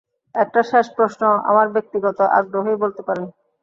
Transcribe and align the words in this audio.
একটা 0.35 0.61
শেষ 0.69 0.85
প্রশ্ন, 0.97 1.21
আমার 1.49 1.67
ব্যক্তিগত 1.75 2.19
আগ্রহই 2.39 2.77
বলতে 2.83 3.01
পারেন। 3.07 3.27